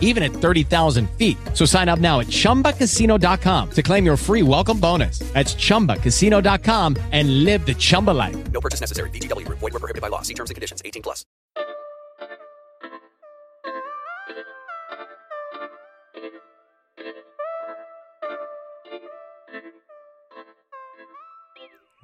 even 0.00 0.24
at 0.24 0.32
30,000 0.32 1.08
feet. 1.10 1.36
So 1.54 1.64
sign 1.64 1.88
up 1.88 2.00
now 2.00 2.18
at 2.18 2.26
chumbacasino.com 2.26 3.70
to 3.70 3.82
claim 3.82 4.04
your 4.04 4.16
free 4.16 4.42
welcome 4.42 4.80
bonus. 4.80 5.20
That's 5.34 5.54
chumbacasino.com 5.54 6.96
and 7.12 7.44
live 7.44 7.64
the 7.64 7.74
Chumba 7.74 8.10
life. 8.10 8.36
No 8.50 8.60
purchase 8.60 8.80
necessary. 8.80 9.10
VGW 9.10 9.46
Group. 9.46 9.60
Void 9.60 9.74
were 9.74 9.80
prohibited 9.80 10.02
by 10.02 10.08
law. 10.08 10.22
See 10.22 10.34
terms 10.34 10.50
and 10.50 10.56
conditions. 10.56 10.82
18 10.84 11.02
plus. 11.02 11.24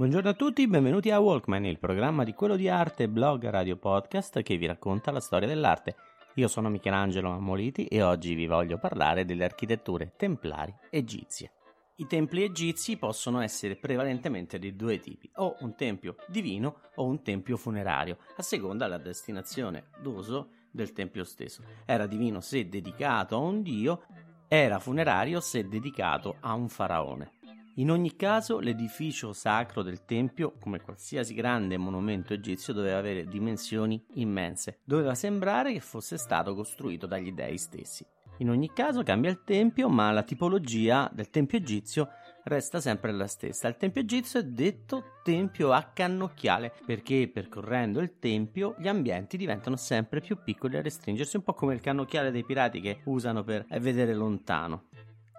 Buongiorno 0.03 0.31
a 0.31 0.35
tutti, 0.35 0.67
benvenuti 0.67 1.13
a 1.13 1.21
Walkman, 1.21 1.65
il 1.65 1.79
programma 1.79 2.25
di 2.25 2.35
quello 2.35 2.57
di 2.57 2.69
arte, 2.69 3.09
blog, 3.09 3.49
radio, 3.49 3.77
podcast 3.77 4.43
che 4.43 4.57
vi 4.57 4.67
racconta 4.67 5.13
la 5.13 5.21
storia 5.21 5.47
dell'arte. 5.47 5.95
Io 6.37 6.49
sono 6.49 6.71
Michelangelo 6.71 7.31
Ammoliti 7.31 7.85
e 7.85 8.01
oggi 8.03 8.35
vi 8.35 8.47
voglio 8.47 8.79
parlare 8.79 9.27
delle 9.27 9.45
architetture 9.45 10.15
templari 10.17 10.75
egizie. 10.89 11.53
I 11.97 12.07
templi 12.07 12.43
egizi 12.43 12.97
possono 12.97 13.43
essere 13.43 13.77
prevalentemente 13.77 14.59
di 14.59 14.75
due 14.75 14.99
tipi, 14.99 15.31
o 15.35 15.57
un 15.61 15.75
tempio 15.75 16.17
divino 16.29 16.81
o 16.95 17.05
un 17.05 17.23
tempio 17.23 17.59
funerario, 17.59 18.17
a 18.37 18.43
seconda 18.43 18.87
della 18.87 18.97
destinazione 18.97 19.91
d'uso 20.01 20.53
del 20.71 20.95
tempio 20.95 21.25
stesso. 21.25 21.63
Era 21.85 22.07
divino 22.07 22.41
se 22.41 22.67
dedicato 22.67 23.37
a 23.37 23.41
un 23.41 23.61
dio, 23.61 24.07
era 24.49 24.79
funerario 24.79 25.39
se 25.41 25.69
dedicato 25.69 26.37
a 26.41 26.55
un 26.55 26.71
faraone. 26.71 27.33
In 27.77 27.91
ogni 27.91 28.17
caso, 28.17 28.59
l'edificio 28.59 29.33
sacro 29.33 29.83
del 29.83 30.05
tempio, 30.05 30.53
come 30.61 30.83
qualsiasi 30.83 31.33
grande 31.33 31.79
monumento 31.79 32.35
egizio, 32.35 32.75
doveva 32.75 32.99
avere 32.99 33.25
dimensioni 33.25 34.05
immense. 34.15 34.81
Doveva 34.85 35.15
sembrare 35.15 35.73
che 35.73 35.81
fosse 35.81 36.19
stato 36.19 36.55
costruito 36.55 37.07
dagli 37.07 37.33
dei 37.33 37.57
stessi. 37.57 38.05
In 38.39 38.51
ogni 38.51 38.71
caso 38.75 39.03
cambia 39.03 39.31
il 39.31 39.43
tempio, 39.43 39.89
ma 39.89 40.11
la 40.11 40.23
tipologia 40.23 41.11
del 41.15 41.31
tempio 41.31 41.57
egizio 41.57 42.09
resta 42.45 42.79
sempre 42.79 43.13
la 43.13 43.27
stessa. 43.27 43.69
Il 43.69 43.77
tempio 43.77 44.03
egizio 44.03 44.41
è 44.41 44.45
detto 44.45 45.21
tempio 45.23 45.73
a 45.73 45.83
cannocchiale 45.95 46.75
perché 46.85 47.31
percorrendo 47.33 48.01
il 48.01 48.19
tempio 48.19 48.75
gli 48.79 48.89
ambienti 48.89 49.39
diventano 49.39 49.77
sempre 49.77 50.21
più 50.21 50.37
piccoli 50.43 50.77
a 50.77 50.83
restringersi, 50.83 51.37
un 51.37 51.43
po' 51.43 51.55
come 51.55 51.73
il 51.73 51.81
cannocchiale 51.81 52.31
dei 52.31 52.45
pirati 52.45 52.83
che 52.83 53.01
usano 53.05 53.43
per 53.45 53.65
vedere 53.81 54.13
lontano. 54.13 54.89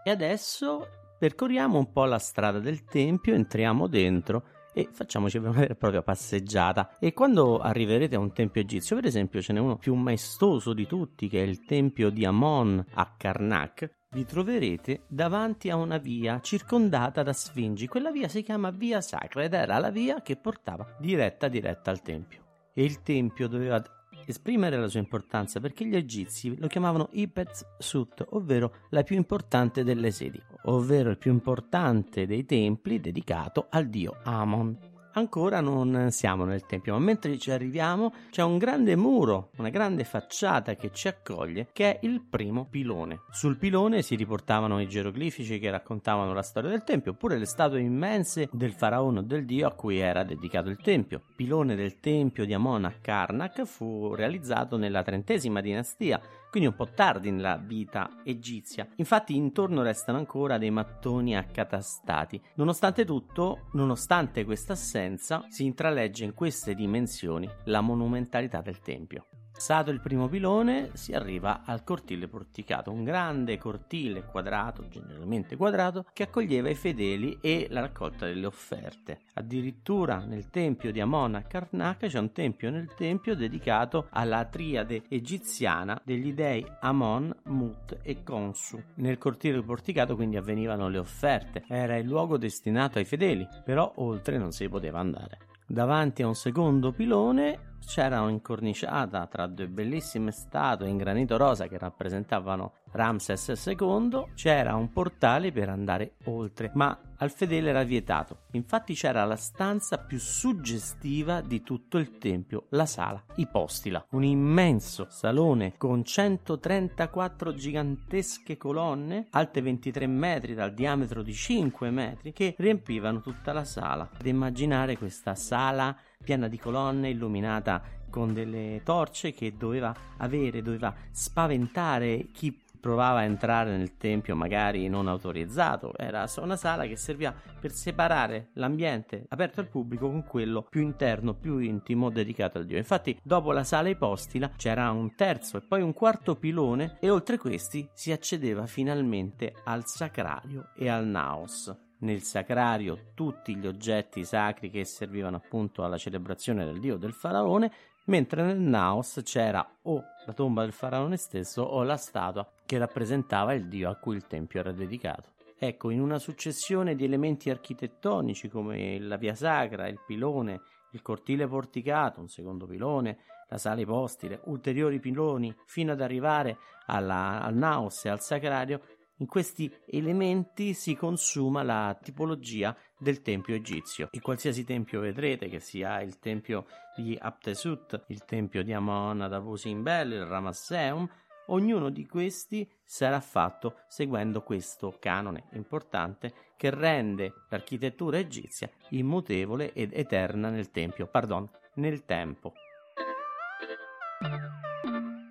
E 0.04 0.10
adesso 0.10 1.03
percorriamo 1.24 1.78
un 1.78 1.90
po' 1.94 2.04
la 2.04 2.20
strada 2.20 2.60
del 2.60 2.84
tempio, 2.84 3.34
entriamo 3.34 3.88
dentro 3.88 4.44
e 4.74 4.90
facciamoci 4.92 5.38
una 5.38 5.52
vera 5.52 5.72
e 5.72 5.78
propria 5.78 6.02
passeggiata. 6.02 6.98
E 7.00 7.14
quando 7.14 7.60
arriverete 7.60 8.18
a 8.18 8.20
un 8.20 8.34
tempio 8.34 8.60
egizio, 8.60 8.98
per 8.98 9.06
esempio, 9.06 9.42
ce 9.42 9.54
n'è 9.54 9.60
uno 9.62 9.78
più 9.78 9.94
maestoso 9.94 10.74
di 10.74 10.86
tutti, 10.86 11.30
che 11.30 11.42
è 11.42 11.46
il 11.46 11.64
tempio 11.64 12.10
di 12.10 12.26
Amon 12.26 12.86
a 12.96 13.14
Karnak, 13.16 13.90
vi 14.10 14.26
troverete 14.26 15.04
davanti 15.08 15.70
a 15.70 15.78
una 15.78 15.98
via 15.98 16.42
circondata 16.42 17.24
da 17.24 17.32
sfingi. 17.32 17.88
Quella 17.88 18.12
via 18.12 18.28
si 18.28 18.44
chiama 18.44 18.72
Via 18.72 19.00
Sacra 19.00 19.46
ed 19.46 19.54
era 19.54 19.80
la 19.80 19.92
via 19.92 20.22
che 20.22 20.36
portava 20.36 20.86
diretta 21.00 21.48
diretta 21.48 21.90
al 21.90 22.02
tempio. 22.02 22.42
E 22.74 22.84
il 22.84 23.02
tempio 23.02 23.48
doveva 23.48 23.82
esprimere 24.26 24.78
la 24.78 24.88
sua 24.88 25.00
importanza 25.00 25.60
perché 25.60 25.86
gli 25.86 25.96
egizi 25.96 26.58
lo 26.58 26.68
chiamavano 26.68 27.10
Ipet 27.12 27.76
Sut, 27.78 28.26
ovvero 28.30 28.76
la 28.90 29.04
più 29.04 29.16
importante 29.16 29.84
delle 29.84 30.12
sedi, 30.12 30.42
ovvero 30.66 31.10
il 31.10 31.18
più 31.18 31.32
importante 31.32 32.26
dei 32.26 32.46
templi 32.46 33.00
dedicato 33.00 33.68
al 33.70 33.88
dio 33.88 34.18
Amon. 34.24 34.93
Ancora 35.16 35.62
non 35.62 36.08
siamo 36.10 36.44
nel 36.44 36.66
tempio, 36.66 36.94
ma 36.94 37.00
mentre 37.00 37.38
ci 37.38 37.52
arriviamo 37.52 38.14
c'è 38.32 38.42
un 38.42 38.58
grande 38.58 38.96
muro, 38.96 39.52
una 39.58 39.70
grande 39.70 40.06
facciata 40.06 40.76
che 40.76 40.90
ci 40.92 41.08
accoglie, 41.08 41.68
che 41.72 42.00
è 42.00 42.06
il 42.06 42.22
primo 42.28 42.66
pilone. 42.68 43.22
Sul 43.30 43.58
pilone 43.58 44.02
si 44.02 44.16
riportavano 44.16 44.82
i 44.82 44.88
geroglifici 44.88 45.60
che 45.60 45.70
raccontavano 45.70 46.34
la 46.34 46.42
storia 46.42 46.72
del 46.72 46.84
tempio, 46.84 47.12
oppure 47.12 47.38
le 47.38 47.46
statue 47.46 47.82
immense 47.82 48.50
del 48.52 48.74
faraone 48.74 49.20
o 49.20 49.22
del 49.22 49.46
dio 49.46 49.68
a 49.68 49.74
cui 49.74 50.00
era 50.00 50.24
dedicato 50.24 50.70
il 50.70 50.82
tempio. 50.82 51.22
Il 51.28 51.36
pilone 51.36 51.76
del 51.76 52.00
tempio 52.00 52.44
di 52.46 52.54
Amon 52.56 52.86
a 52.86 52.96
Karnak 53.00 53.66
fu 53.66 54.16
realizzato 54.16 54.78
nella 54.78 55.04
trentesima 55.04 55.62
dinastia 55.62 56.20
quindi 56.54 56.70
un 56.70 56.76
po' 56.76 56.94
tardi 56.94 57.32
nella 57.32 57.58
vita 57.58 58.22
egizia. 58.24 58.88
Infatti 58.98 59.36
intorno 59.36 59.82
restano 59.82 60.20
ancora 60.20 60.60
dei 60.60 60.70
mattoni 60.70 61.36
accatastati. 61.36 62.40
Nonostante 62.58 63.06
tutto, 63.06 63.70
nonostante 63.72 64.46
questa 64.46 64.74
assenza, 64.74 65.44
si 65.50 65.66
intralegge 65.66 66.26
in 66.26 66.36
queste 66.36 66.76
dimensioni 66.76 67.50
la 67.64 67.82
monumentalità 67.82 68.62
del 68.62 68.82
tempio. 68.82 69.26
Passato 69.54 69.92
il 69.92 70.02
primo 70.02 70.28
pilone 70.28 70.90
si 70.94 71.14
arriva 71.14 71.62
al 71.64 71.84
cortile 71.84 72.28
porticato, 72.28 72.92
un 72.92 73.04
grande 73.04 73.60
cortile 73.60 74.26
quadrato, 74.26 74.88
generalmente 74.90 75.56
quadrato, 75.56 76.06
che 76.12 76.24
accoglieva 76.24 76.70
i 76.70 76.76
fedeli 76.76 77.38
e 77.40 77.68
la 77.70 77.82
raccolta 77.82 78.26
delle 78.26 78.48
offerte. 78.48 79.22
Addirittura 79.36 80.26
nel 80.26 80.50
tempio 80.50 80.92
di 80.92 81.00
Amon 81.00 81.36
a 81.36 81.44
Karnak 81.44 82.08
c'è 82.08 82.18
un 82.18 82.32
tempio 82.32 82.72
nel 82.72 82.96
tempio 82.96 83.36
dedicato 83.36 84.08
alla 84.10 84.44
triade 84.46 85.04
egiziana 85.08 86.02
degli 86.04 86.34
dei 86.34 86.66
Amon, 86.82 87.34
Mut 87.44 88.00
e 88.02 88.24
Konsu. 88.24 88.82
Nel 88.96 89.20
cortile 89.20 89.62
porticato 89.62 90.16
quindi 90.16 90.36
avvenivano 90.36 90.90
le 90.90 90.98
offerte, 90.98 91.64
era 91.68 91.96
il 91.96 92.08
luogo 92.08 92.38
destinato 92.38 92.98
ai 92.98 93.06
fedeli, 93.06 93.48
però 93.64 93.94
oltre 93.98 94.40
non 94.40 94.52
si 94.52 94.68
poteva 94.68 95.00
andare. 95.00 95.38
Davanti 95.66 96.24
a 96.24 96.28
un 96.28 96.36
secondo 96.36 96.92
pilone 96.92 97.72
c'era 97.86 98.22
un'incorniciata 98.22 99.26
tra 99.28 99.48
due 99.48 99.68
bellissime 99.68 100.32
statue 100.32 100.90
in 100.90 100.98
granito 100.98 101.38
rosa 101.38 101.68
che 101.68 101.78
rappresentavano 101.78 102.74
Ramses 102.92 103.48
II, 103.66 104.34
c'era 104.36 104.76
un 104.76 104.92
portale 104.92 105.52
per 105.52 105.70
andare 105.70 106.16
oltre, 106.26 106.72
ma 106.76 106.98
al 107.18 107.32
fedele 107.32 107.70
era 107.70 107.84
vietato. 107.84 108.42
Infatti 108.52 108.94
c'era 108.94 109.24
la 109.26 109.36
stanza 109.36 109.98
più 109.98 110.20
suggestiva 110.20 111.42
di 111.42 111.64
tutto 111.64 111.98
il 111.98 112.18
tempio, 112.18 112.66
la 112.70 112.86
sala 112.86 113.24
ipostila, 113.36 114.06
un 114.12 114.24
immenso 114.24 115.08
salone 115.10 115.74
con 115.78 116.04
134 116.04 117.54
gigantesche 117.54 118.58
colonne, 118.58 119.28
alte 119.32 119.62
23 119.62 120.06
metri 120.06 120.54
dal 120.54 120.74
diametro 120.74 121.24
di 121.24 121.34
5 121.34 121.90
metri, 121.90 122.34
che 122.34 122.56
riempivano 122.58 123.22
tutta 123.22 123.54
la 123.54 123.66
sala. 123.66 124.10
Ad 124.14 124.26
immaginare 124.26 124.98
questa 124.98 125.34
sala 125.34 125.96
piena 126.24 126.48
di 126.48 126.58
colonne, 126.58 127.10
illuminata 127.10 127.82
con 128.10 128.34
delle 128.34 128.82
torce 128.84 129.34
che 129.34 129.56
doveva 129.58 129.94
avere, 130.18 130.62
doveva 130.62 130.94
spaventare 131.12 132.28
chi 132.32 132.62
provava 132.84 133.20
a 133.20 133.24
entrare 133.24 133.78
nel 133.78 133.96
tempio 133.96 134.36
magari 134.36 134.90
non 134.90 135.08
autorizzato, 135.08 135.94
era 135.98 136.28
una 136.42 136.58
sala 136.58 136.86
che 136.86 136.98
serviva 136.98 137.34
per 137.58 137.72
separare 137.72 138.50
l'ambiente 138.56 139.24
aperto 139.30 139.62
al 139.62 139.70
pubblico 139.70 140.10
con 140.10 140.26
quello 140.26 140.68
più 140.70 140.82
interno, 140.82 141.34
più 141.34 141.60
intimo 141.60 142.10
dedicato 142.10 142.58
al 142.58 142.66
Dio. 142.66 142.78
Infatti, 142.78 143.18
dopo 143.24 143.54
la 143.54 143.64
sala 143.64 143.88
ipostila 143.88 144.52
c'era 144.58 144.92
un 144.92 145.16
terzo 145.16 145.56
e 145.56 145.62
poi 145.62 145.82
un 145.82 145.94
quarto 145.94 146.36
pilone 146.36 146.98
e 147.00 147.10
oltre 147.10 147.38
questi 147.38 147.88
si 147.94 148.12
accedeva 148.12 148.66
finalmente 148.66 149.56
al 149.64 149.88
sacrario 149.88 150.72
e 150.76 150.90
al 150.90 151.08
naos 151.08 151.83
nel 152.04 152.22
sacrario 152.22 153.12
tutti 153.14 153.56
gli 153.56 153.66
oggetti 153.66 154.24
sacri 154.24 154.70
che 154.70 154.86
servivano 154.86 155.38
appunto 155.38 155.84
alla 155.84 155.98
celebrazione 155.98 156.66
del 156.66 156.80
dio 156.80 156.98
del 156.98 157.14
faraone, 157.14 157.72
mentre 158.06 158.44
nel 158.44 158.60
Naos 158.60 159.22
c'era 159.24 159.78
o 159.84 160.04
la 160.26 160.34
tomba 160.34 160.62
del 160.62 160.74
faraone 160.74 161.18
stesso 161.18 161.62
o 161.62 161.84
la 161.84 161.98
statua 161.98 162.48
che 162.66 162.78
rappresentava 162.78 163.54
il 163.54 163.68
dio 163.68 163.90
a 163.90 163.96
cui 163.96 164.16
il 164.16 164.28
tempio 164.28 164.60
era 164.60 164.72
dedicato. 164.72 165.32
Ecco, 165.58 165.90
in 165.92 166.02
una 166.02 166.20
successione 166.20 166.94
di 166.94 167.06
elementi 167.06 167.50
architettonici 167.50 168.50
come 168.50 169.00
la 169.00 169.16
via 169.16 169.34
sacra, 169.34 169.88
il 169.88 170.00
pilone, 170.06 170.62
il 170.92 171.02
cortile 171.02 171.48
porticato, 171.48 172.20
un 172.20 172.28
secondo 172.28 172.66
pilone, 172.66 173.20
la 173.48 173.58
sala 173.58 173.80
ipostile, 173.80 174.42
ulteriori 174.46 175.00
piloni, 175.00 175.56
fino 175.66 175.94
ad 175.94 176.02
arrivare 176.02 176.58
alla, 176.88 177.42
al 177.42 177.56
naos 177.56 178.04
e 178.04 178.10
al 178.10 178.20
sacrario, 178.20 178.82
in 179.18 179.28
questi 179.28 179.72
elementi 179.86 180.74
si 180.74 180.96
consuma 180.96 181.64
la 181.64 181.98
tipologia 182.02 182.76
del 182.98 183.22
tempio 183.22 183.56
egizio. 183.56 184.08
In 184.12 184.22
qualsiasi 184.22 184.64
tempio 184.64 185.02
vedrete, 185.02 185.48
che 185.48 185.60
sia 185.60 186.02
il 186.02 186.20
tempio 186.20 186.66
di 186.96 187.18
Aptesut, 187.20 188.06
il 188.08 188.26
tempio 188.26 188.64
di 188.64 188.74
Amon 188.74 189.22
ad 189.22 189.34
Abu 189.34 189.56
Simbel, 189.56 190.14
il 190.14 190.26
Ramasseum, 190.26 191.08
ognuno 191.48 191.90
di 191.90 192.06
questi 192.06 192.70
sarà 192.84 193.20
fatto 193.20 193.82
seguendo 193.88 194.42
questo 194.42 194.96
canone 195.00 195.50
importante 195.54 196.34
che 196.56 196.70
rende 196.70 197.34
l'architettura 197.50 198.18
egizia 198.18 198.70
immutevole 198.90 199.74
ed 199.74 199.92
eterna 199.94 200.50
nel 200.50 200.72
tempio, 200.72 201.08
pardon, 201.08 201.50
nel 201.76 202.06
tempo. 202.06 202.54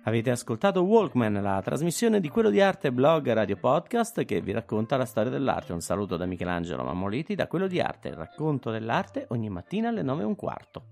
Avete 0.05 0.31
ascoltato 0.31 0.83
Walkman, 0.83 1.41
la 1.41 1.61
trasmissione 1.63 2.19
di 2.19 2.27
quello 2.27 2.49
di 2.49 2.59
arte 2.59 2.91
blog 2.91 3.31
radio 3.31 3.55
podcast 3.55 4.25
che 4.25 4.41
vi 4.41 4.51
racconta 4.51 4.97
la 4.97 5.05
storia 5.05 5.31
dell'arte. 5.31 5.71
Un 5.71 5.79
saluto 5.79 6.17
da 6.17 6.25
Michelangelo 6.25 6.83
Mammoliti 6.83 7.35
da 7.35 7.47
quello 7.47 7.67
di 7.67 7.79
arte, 7.79 8.09
il 8.09 8.15
racconto 8.15 8.69
dell'arte 8.69 9.27
ogni 9.29 9.49
mattina 9.49 9.87
alle 9.87 10.01
9 10.01 10.21
e 10.21 10.25
un 10.25 10.35
quarto. 10.35 10.83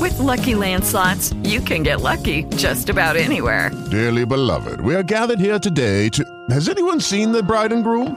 With 0.00 0.18
lucky 0.18 0.54
landslots, 0.54 1.32
you 1.44 1.60
can 1.62 1.84
get 1.84 2.00
lucky 2.00 2.44
just 2.56 2.88
about 2.88 3.14
anywhere. 3.14 3.70
Dearly 3.88 4.24
beloved, 4.24 4.80
we 4.80 4.96
are 4.96 5.04
gathered 5.04 5.38
here 5.38 5.60
today 5.60 6.08
to. 6.10 6.24
Has 6.50 6.68
anyone 6.68 7.00
seen 7.00 7.30
the 7.30 7.42
bride 7.42 7.72
and 7.72 7.84
groom? 7.84 8.16